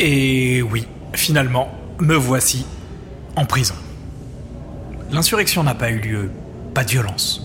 Et 0.00 0.62
oui, 0.62 0.86
finalement, 1.14 1.70
me 2.00 2.14
voici 2.14 2.66
en 3.36 3.44
prison. 3.44 3.74
L'insurrection 5.10 5.62
n'a 5.62 5.74
pas 5.74 5.90
eu 5.90 5.98
lieu, 5.98 6.30
pas 6.74 6.84
de 6.84 6.90
violence. 6.90 7.42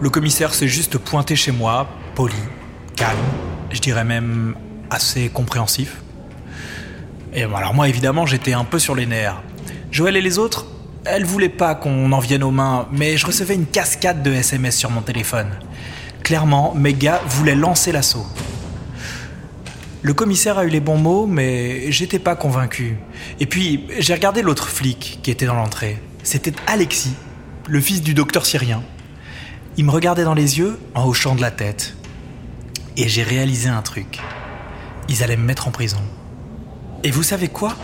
Le 0.00 0.10
commissaire 0.10 0.52
s'est 0.54 0.68
juste 0.68 0.98
pointé 0.98 1.36
chez 1.36 1.52
moi, 1.52 1.88
poli, 2.16 2.34
calme, 2.96 3.18
je 3.70 3.80
dirais 3.80 4.04
même 4.04 4.56
assez 4.90 5.28
compréhensif. 5.28 6.02
Et 7.32 7.44
alors 7.44 7.72
moi 7.72 7.88
évidemment 7.88 8.26
j'étais 8.26 8.52
un 8.52 8.64
peu 8.64 8.78
sur 8.78 8.94
les 8.94 9.06
nerfs. 9.06 9.40
Joël 9.90 10.16
et 10.16 10.20
les 10.20 10.38
autres, 10.38 10.66
elles 11.04 11.24
voulaient 11.24 11.48
pas 11.48 11.74
qu'on 11.74 12.10
en 12.12 12.18
vienne 12.18 12.42
aux 12.42 12.50
mains, 12.50 12.88
mais 12.92 13.16
je 13.16 13.26
recevais 13.26 13.54
une 13.54 13.66
cascade 13.66 14.22
de 14.22 14.32
SMS 14.32 14.76
sur 14.76 14.90
mon 14.90 15.02
téléphone. 15.02 15.48
Clairement, 16.22 16.74
mes 16.74 16.94
gars 16.94 17.20
voulaient 17.26 17.54
lancer 17.54 17.92
l'assaut. 17.92 18.26
Le 20.04 20.14
commissaire 20.14 20.58
a 20.58 20.64
eu 20.64 20.68
les 20.68 20.80
bons 20.80 20.98
mots, 20.98 21.26
mais 21.26 21.92
j'étais 21.92 22.18
pas 22.18 22.34
convaincu. 22.34 22.96
Et 23.38 23.46
puis, 23.46 23.86
j'ai 24.00 24.14
regardé 24.14 24.42
l'autre 24.42 24.68
flic 24.68 25.20
qui 25.22 25.30
était 25.30 25.46
dans 25.46 25.54
l'entrée. 25.54 26.02
C'était 26.24 26.52
Alexis, 26.66 27.14
le 27.68 27.80
fils 27.80 28.02
du 28.02 28.12
docteur 28.12 28.44
syrien. 28.44 28.82
Il 29.76 29.84
me 29.84 29.92
regardait 29.92 30.24
dans 30.24 30.34
les 30.34 30.58
yeux 30.58 30.76
en 30.96 31.06
hochant 31.06 31.36
de 31.36 31.40
la 31.40 31.52
tête. 31.52 31.94
Et 32.96 33.08
j'ai 33.08 33.22
réalisé 33.22 33.68
un 33.68 33.80
truc. 33.80 34.18
Ils 35.08 35.22
allaient 35.22 35.36
me 35.36 35.44
mettre 35.44 35.68
en 35.68 35.70
prison. 35.70 36.02
Et 37.04 37.12
vous 37.12 37.22
savez 37.22 37.46
quoi? 37.46 37.76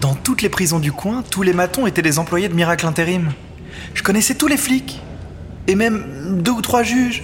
Dans 0.00 0.14
toutes 0.14 0.40
les 0.40 0.48
prisons 0.48 0.78
du 0.78 0.92
coin, 0.92 1.22
tous 1.30 1.42
les 1.42 1.52
matons 1.52 1.86
étaient 1.86 2.00
des 2.00 2.18
employés 2.18 2.48
de 2.48 2.54
Miracle 2.54 2.86
Intérim. 2.86 3.32
Je 3.92 4.02
connaissais 4.02 4.34
tous 4.34 4.46
les 4.46 4.56
flics. 4.56 4.98
Et 5.66 5.74
même 5.74 6.40
deux 6.42 6.52
ou 6.52 6.62
trois 6.62 6.82
juges. 6.82 7.22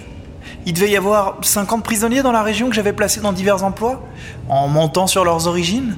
Il 0.67 0.73
devait 0.73 0.91
y 0.91 0.97
avoir 0.97 1.39
50 1.43 1.85
prisonniers 1.85 2.23
dans 2.23 2.33
la 2.33 2.43
région 2.43 2.69
que 2.69 2.75
j'avais 2.75 2.93
placés 2.93 3.21
dans 3.21 3.33
divers 3.33 3.63
emplois, 3.63 4.05
en 4.49 4.67
montant 4.67 5.07
sur 5.07 5.25
leurs 5.25 5.47
origines. 5.47 5.97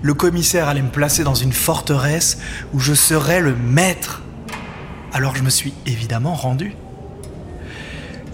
Le 0.00 0.14
commissaire 0.14 0.68
allait 0.68 0.80
me 0.80 0.88
placer 0.88 1.24
dans 1.24 1.34
une 1.34 1.52
forteresse 1.52 2.38
où 2.72 2.80
je 2.80 2.94
serais 2.94 3.40
le 3.40 3.54
maître. 3.54 4.22
Alors 5.12 5.36
je 5.36 5.42
me 5.42 5.50
suis 5.50 5.74
évidemment 5.84 6.34
rendu. 6.34 6.74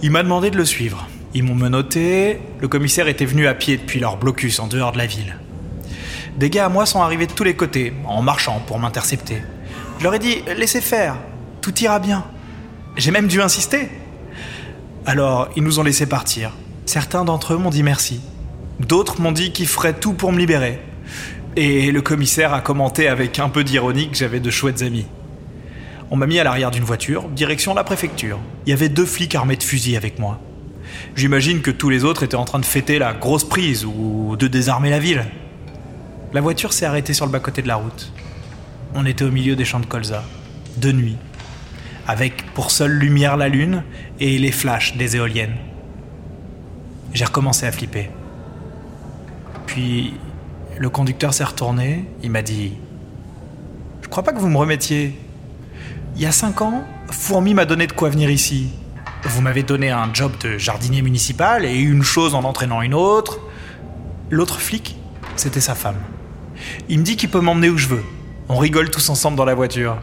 Il 0.01 0.11
m'a 0.11 0.23
demandé 0.23 0.49
de 0.49 0.57
le 0.57 0.65
suivre. 0.65 1.07
Ils 1.33 1.43
m'ont 1.43 1.55
menotté, 1.55 2.39
le 2.61 2.67
commissaire 2.69 3.09
était 3.09 3.25
venu 3.25 3.47
à 3.47 3.53
pied 3.53 3.75
depuis 3.75 3.99
leur 3.99 4.15
blocus 4.15 4.59
en 4.59 4.67
dehors 4.67 4.93
de 4.93 4.97
la 4.97 5.07
ville. 5.07 5.35
Des 6.37 6.49
gars 6.49 6.65
à 6.65 6.69
moi 6.69 6.85
sont 6.85 7.01
arrivés 7.01 7.27
de 7.27 7.33
tous 7.33 7.43
les 7.43 7.55
côtés, 7.55 7.93
en 8.05 8.21
marchant 8.21 8.61
pour 8.65 8.79
m'intercepter. 8.79 9.41
Je 9.99 10.03
leur 10.03 10.13
ai 10.13 10.19
dit 10.19 10.41
laissez 10.57 10.79
faire, 10.79 11.17
tout 11.61 11.77
ira 11.79 11.99
bien. 11.99 12.23
J'ai 12.95 13.11
même 13.11 13.27
dû 13.27 13.41
insister. 13.41 13.89
Alors, 15.05 15.49
ils 15.57 15.63
nous 15.63 15.79
ont 15.79 15.83
laissé 15.83 16.05
partir. 16.05 16.51
Certains 16.85 17.25
d'entre 17.25 17.53
eux 17.53 17.57
m'ont 17.57 17.69
dit 17.69 17.83
merci. 17.83 18.21
D'autres 18.79 19.19
m'ont 19.19 19.33
dit 19.33 19.51
qu'ils 19.51 19.67
feraient 19.67 19.93
tout 19.93 20.13
pour 20.13 20.31
me 20.31 20.39
libérer. 20.39 20.79
Et 21.57 21.91
le 21.91 22.01
commissaire 22.01 22.53
a 22.53 22.61
commenté 22.61 23.09
avec 23.09 23.37
un 23.39 23.49
peu 23.49 23.65
d'ironie 23.65 24.09
que 24.09 24.15
j'avais 24.15 24.39
de 24.39 24.49
chouettes 24.49 24.81
amis. 24.81 25.05
On 26.09 26.15
m'a 26.15 26.25
mis 26.25 26.39
à 26.39 26.45
l'arrière 26.45 26.71
d'une 26.71 26.83
voiture, 26.83 27.27
direction 27.29 27.73
la 27.73 27.83
préfecture. 27.83 28.39
Il 28.65 28.69
y 28.69 28.73
avait 28.73 28.87
deux 28.87 29.05
flics 29.05 29.35
armés 29.35 29.57
de 29.57 29.63
fusils 29.63 29.97
avec 29.97 30.19
moi. 30.19 30.39
J'imagine 31.15 31.61
que 31.61 31.71
tous 31.71 31.89
les 31.89 32.05
autres 32.05 32.23
étaient 32.23 32.35
en 32.35 32.45
train 32.45 32.59
de 32.59 32.65
fêter 32.65 32.97
la 32.97 33.13
grosse 33.13 33.43
prise 33.43 33.85
ou 33.85 34.35
de 34.37 34.47
désarmer 34.47 34.89
la 34.89 34.99
ville. 34.99 35.25
La 36.31 36.39
voiture 36.39 36.71
s'est 36.71 36.85
arrêtée 36.85 37.13
sur 37.13 37.25
le 37.25 37.31
bas-côté 37.31 37.61
de 37.61 37.67
la 37.67 37.75
route. 37.75 38.11
On 38.95 39.05
était 39.05 39.25
au 39.25 39.31
milieu 39.31 39.55
des 39.55 39.65
champs 39.65 39.79
de 39.79 39.85
colza, 39.85 40.23
de 40.77 40.91
nuit, 40.91 41.17
avec 42.07 42.51
pour 42.53 42.71
seule 42.71 42.91
lumière 42.91 43.37
la 43.37 43.49
lune 43.49 43.83
et 44.19 44.37
les 44.37 44.51
flashs 44.51 44.95
des 44.97 45.15
éoliennes. 45.15 45.55
J'ai 47.13 47.25
recommencé 47.25 47.65
à 47.65 47.71
flipper. 47.71 48.09
Puis 49.67 50.13
le 50.77 50.89
conducteur 50.89 51.33
s'est 51.33 51.43
retourné, 51.43 52.05
il 52.23 52.31
m'a 52.31 52.41
dit 52.41 52.73
Je 54.01 54.07
crois 54.07 54.23
pas 54.23 54.33
que 54.33 54.39
vous 54.39 54.49
me 54.49 54.57
remettiez. 54.57 55.17
Il 56.15 56.21
y 56.21 56.25
a 56.25 56.31
cinq 56.31 56.61
ans, 56.61 56.83
Fourmi 57.11 57.53
m'a 57.53 57.65
donné 57.65 57.87
de 57.87 57.93
quoi 57.93 58.09
venir 58.09 58.29
ici. 58.29 58.69
Vous 59.23 59.41
m'avez 59.41 59.63
donné 59.63 59.89
un 59.89 60.13
job 60.13 60.33
de 60.41 60.57
jardinier 60.57 61.01
municipal 61.01 61.65
et 61.65 61.77
une 61.77 62.03
chose 62.03 62.35
en 62.35 62.43
entraînant 62.43 62.81
une 62.81 62.93
autre. 62.93 63.39
L'autre 64.29 64.59
flic, 64.59 64.97
c'était 65.35 65.61
sa 65.61 65.75
femme. 65.75 65.99
Il 66.89 66.99
me 66.99 67.03
dit 67.03 67.15
qu'il 67.15 67.29
peut 67.29 67.39
m'emmener 67.39 67.69
où 67.69 67.77
je 67.77 67.87
veux. 67.87 68.03
On 68.49 68.57
rigole 68.57 68.89
tous 68.89 69.09
ensemble 69.09 69.37
dans 69.37 69.45
la 69.45 69.55
voiture. 69.55 69.97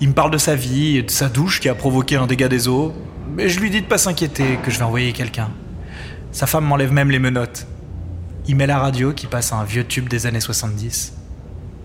Il 0.00 0.08
me 0.08 0.12
parle 0.12 0.30
de 0.30 0.38
sa 0.38 0.54
vie 0.54 0.98
et 0.98 1.02
de 1.02 1.10
sa 1.10 1.28
douche 1.28 1.60
qui 1.60 1.68
a 1.68 1.74
provoqué 1.74 2.16
un 2.16 2.26
dégât 2.26 2.48
des 2.48 2.68
eaux. 2.68 2.92
Mais 3.34 3.48
je 3.48 3.60
lui 3.60 3.70
dis 3.70 3.80
de 3.80 3.86
pas 3.86 3.98
s'inquiéter, 3.98 4.58
que 4.62 4.70
je 4.70 4.78
vais 4.78 4.84
envoyer 4.84 5.12
quelqu'un. 5.12 5.48
Sa 6.30 6.46
femme 6.46 6.66
m'enlève 6.66 6.92
même 6.92 7.10
les 7.10 7.18
menottes. 7.18 7.66
Il 8.46 8.56
met 8.56 8.66
la 8.66 8.78
radio 8.78 9.12
qui 9.12 9.26
passe 9.26 9.52
un 9.52 9.64
vieux 9.64 9.84
tube 9.84 10.08
des 10.08 10.26
années 10.26 10.40
70. 10.40 11.14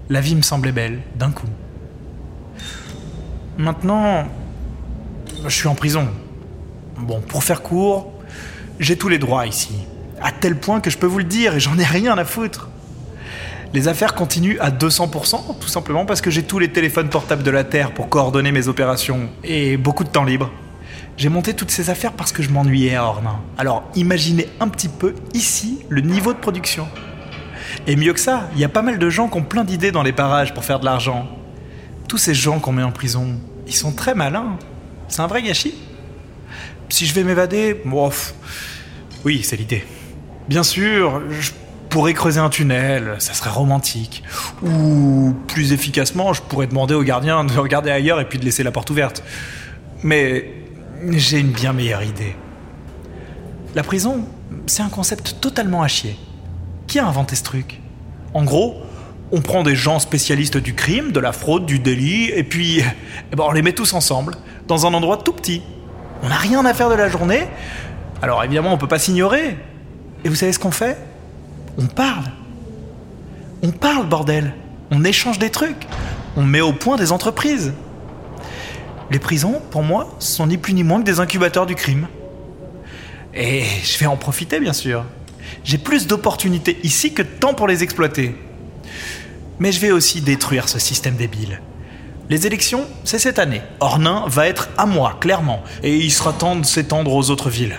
La 0.09 0.19
vie 0.19 0.35
me 0.35 0.41
semblait 0.41 0.71
belle, 0.73 1.01
d'un 1.15 1.31
coup. 1.31 1.47
Maintenant, 3.57 4.27
je 5.43 5.55
suis 5.55 5.67
en 5.67 5.75
prison. 5.75 6.09
Bon, 6.97 7.21
pour 7.21 7.43
faire 7.43 7.61
court, 7.61 8.11
j'ai 8.79 8.97
tous 8.97 9.09
les 9.09 9.19
droits 9.19 9.47
ici. 9.47 9.73
À 10.21 10.31
tel 10.31 10.59
point 10.59 10.81
que 10.81 10.89
je 10.89 10.97
peux 10.97 11.07
vous 11.07 11.19
le 11.19 11.23
dire 11.23 11.55
et 11.55 11.59
j'en 11.59 11.77
ai 11.77 11.85
rien 11.85 12.17
à 12.17 12.25
foutre. 12.25 12.69
Les 13.73 13.87
affaires 13.87 14.13
continuent 14.13 14.59
à 14.59 14.69
200%, 14.69 15.57
tout 15.59 15.67
simplement 15.67 16.05
parce 16.05 16.21
que 16.21 16.29
j'ai 16.29 16.43
tous 16.43 16.59
les 16.59 16.71
téléphones 16.71 17.09
portables 17.09 17.41
de 17.41 17.49
la 17.49 17.63
Terre 17.63 17.91
pour 17.91 18.07
coordonner 18.07 18.51
mes 18.51 18.67
opérations 18.67 19.31
et 19.43 19.77
beaucoup 19.77 20.03
de 20.03 20.09
temps 20.09 20.25
libre. 20.25 20.51
J'ai 21.17 21.29
monté 21.29 21.55
toutes 21.55 21.71
ces 21.71 21.89
affaires 21.89 22.11
parce 22.11 22.31
que 22.31 22.43
je 22.43 22.51
m'ennuyais 22.51 22.93
à 22.93 23.05
Ornain. 23.05 23.39
Alors 23.57 23.83
imaginez 23.95 24.47
un 24.59 24.67
petit 24.67 24.89
peu 24.89 25.15
ici 25.33 25.79
le 25.89 26.01
niveau 26.01 26.33
de 26.33 26.37
production. 26.37 26.87
Et 27.87 27.95
mieux 27.95 28.13
que 28.13 28.19
ça, 28.19 28.47
il 28.53 28.61
y 28.61 28.63
a 28.63 28.69
pas 28.69 28.83
mal 28.83 28.99
de 28.99 29.09
gens 29.09 29.27
qui 29.27 29.39
ont 29.39 29.43
plein 29.43 29.63
d'idées 29.63 29.91
dans 29.91 30.03
les 30.03 30.13
parages 30.13 30.53
pour 30.53 30.63
faire 30.63 30.79
de 30.79 30.85
l'argent. 30.85 31.27
Tous 32.07 32.19
ces 32.19 32.35
gens 32.35 32.59
qu'on 32.59 32.73
met 32.73 32.83
en 32.83 32.91
prison, 32.91 33.39
ils 33.65 33.73
sont 33.73 33.91
très 33.91 34.13
malins. 34.13 34.59
C'est 35.07 35.21
un 35.21 35.27
vrai 35.27 35.41
gâchis. 35.41 35.73
Si 36.89 37.07
je 37.07 37.13
vais 37.15 37.23
m'évader, 37.23 37.81
bon, 37.85 38.11
oui, 39.25 39.41
c'est 39.41 39.55
l'idée. 39.55 39.83
Bien 40.47 40.61
sûr, 40.61 41.23
je 41.31 41.49
pourrais 41.93 42.15
creuser 42.15 42.39
un 42.39 42.49
tunnel, 42.49 43.17
ça 43.19 43.35
serait 43.35 43.51
romantique. 43.51 44.23
Ou 44.63 45.35
plus 45.47 45.73
efficacement, 45.73 46.33
je 46.33 46.41
pourrais 46.41 46.65
demander 46.65 46.95
au 46.95 47.03
gardien 47.03 47.43
de 47.43 47.53
regarder 47.55 47.91
ailleurs 47.91 48.19
et 48.19 48.27
puis 48.27 48.39
de 48.39 48.45
laisser 48.45 48.63
la 48.63 48.71
porte 48.71 48.89
ouverte. 48.89 49.23
Mais 50.01 50.51
j'ai 51.11 51.37
une 51.37 51.51
bien 51.51 51.71
meilleure 51.71 52.01
idée. 52.01 52.35
La 53.75 53.83
prison, 53.83 54.25
c'est 54.65 54.81
un 54.81 54.89
concept 54.89 55.35
totalement 55.39 55.83
à 55.83 55.87
chier. 55.87 56.17
Qui 56.87 56.97
a 56.97 57.05
inventé 57.05 57.35
ce 57.35 57.43
truc? 57.43 57.79
En 58.33 58.43
gros, 58.43 58.81
on 59.31 59.41
prend 59.41 59.61
des 59.61 59.75
gens 59.75 59.99
spécialistes 59.99 60.57
du 60.57 60.73
crime, 60.73 61.11
de 61.11 61.19
la 61.19 61.31
fraude, 61.31 61.67
du 61.67 61.77
délit, 61.77 62.31
et 62.31 62.43
puis 62.43 62.79
eh 63.31 63.35
ben, 63.35 63.43
on 63.47 63.51
les 63.51 63.61
met 63.61 63.73
tous 63.73 63.93
ensemble, 63.93 64.33
dans 64.67 64.87
un 64.87 64.95
endroit 64.95 65.17
tout 65.17 65.33
petit. 65.33 65.61
On 66.23 66.29
n'a 66.29 66.37
rien 66.37 66.65
à 66.65 66.73
faire 66.73 66.89
de 66.89 66.95
la 66.95 67.07
journée, 67.07 67.43
alors 68.23 68.43
évidemment 68.43 68.73
on 68.73 68.79
peut 68.79 68.87
pas 68.87 68.97
s'ignorer. 68.97 69.57
Et 70.25 70.29
vous 70.29 70.35
savez 70.35 70.53
ce 70.53 70.59
qu'on 70.59 70.71
fait? 70.71 70.97
On 71.77 71.87
parle. 71.87 72.25
On 73.61 73.71
parle, 73.71 74.07
bordel. 74.07 74.53
On 74.91 75.03
échange 75.03 75.39
des 75.39 75.49
trucs. 75.49 75.87
On 76.35 76.43
met 76.43 76.61
au 76.61 76.73
point 76.73 76.97
des 76.97 77.11
entreprises. 77.11 77.73
Les 79.11 79.19
prisons, 79.19 79.61
pour 79.71 79.83
moi, 79.83 80.15
sont 80.19 80.47
ni 80.47 80.57
plus 80.57 80.73
ni 80.73 80.83
moins 80.83 80.99
que 80.99 81.05
des 81.05 81.19
incubateurs 81.19 81.65
du 81.65 81.75
crime. 81.75 82.07
Et 83.33 83.63
je 83.83 83.97
vais 83.97 84.05
en 84.05 84.17
profiter, 84.17 84.59
bien 84.59 84.73
sûr. 84.73 85.03
J'ai 85.63 85.77
plus 85.77 86.07
d'opportunités 86.07 86.77
ici 86.83 87.13
que 87.13 87.21
de 87.21 87.27
temps 87.27 87.53
pour 87.53 87.67
les 87.67 87.83
exploiter. 87.83 88.35
Mais 89.59 89.71
je 89.71 89.79
vais 89.79 89.91
aussi 89.91 90.21
détruire 90.21 90.69
ce 90.69 90.79
système 90.79 91.15
débile. 91.15 91.61
Les 92.29 92.47
élections, 92.47 92.85
c'est 93.03 93.19
cette 93.19 93.39
année. 93.39 93.61
Ornain 93.79 94.23
va 94.27 94.47
être 94.47 94.69
à 94.77 94.85
moi, 94.85 95.17
clairement, 95.19 95.63
et 95.83 95.95
il 95.95 96.11
sera 96.11 96.33
temps 96.33 96.55
de 96.55 96.65
s'étendre 96.65 97.13
aux 97.13 97.29
autres 97.29 97.49
villes. 97.49 97.77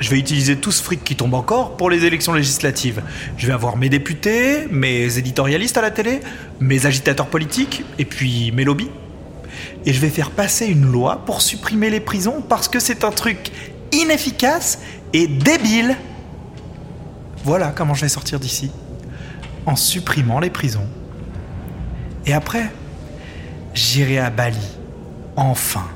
Je 0.00 0.10
vais 0.10 0.18
utiliser 0.18 0.56
tout 0.56 0.72
ce 0.72 0.82
fric 0.82 1.04
qui 1.04 1.14
tombe 1.16 1.34
encore 1.34 1.76
pour 1.76 1.88
les 1.88 2.04
élections 2.04 2.32
législatives. 2.32 3.02
Je 3.36 3.46
vais 3.46 3.52
avoir 3.52 3.76
mes 3.76 3.88
députés, 3.88 4.66
mes 4.70 5.18
éditorialistes 5.18 5.76
à 5.76 5.82
la 5.82 5.90
télé, 5.90 6.20
mes 6.60 6.86
agitateurs 6.86 7.28
politiques, 7.28 7.84
et 7.98 8.04
puis 8.04 8.50
mes 8.52 8.64
lobbies. 8.64 8.90
Et 9.86 9.92
je 9.92 10.00
vais 10.00 10.08
faire 10.08 10.30
passer 10.30 10.66
une 10.66 10.90
loi 10.90 11.22
pour 11.24 11.42
supprimer 11.42 11.90
les 11.90 12.00
prisons 12.00 12.42
parce 12.48 12.68
que 12.68 12.80
c'est 12.80 13.04
un 13.04 13.10
truc 13.10 13.52
inefficace 13.92 14.80
et 15.12 15.26
débile. 15.26 15.96
Voilà 17.44 17.68
comment 17.68 17.94
je 17.94 18.02
vais 18.02 18.08
sortir 18.08 18.40
d'ici. 18.40 18.70
En 19.66 19.76
supprimant 19.76 20.40
les 20.40 20.50
prisons. 20.50 20.88
Et 22.26 22.32
après, 22.32 22.70
j'irai 23.74 24.18
à 24.18 24.30
Bali. 24.30 24.76
Enfin. 25.36 25.86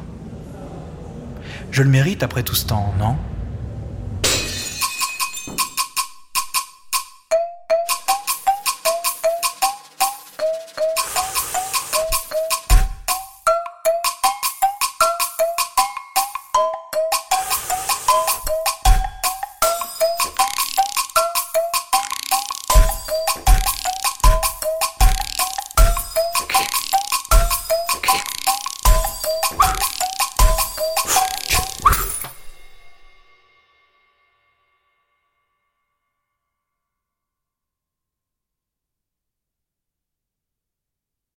Je 1.70 1.82
le 1.82 1.88
mérite 1.88 2.22
après 2.22 2.42
tout 2.42 2.54
ce 2.54 2.66
temps, 2.66 2.94
non? 2.98 3.16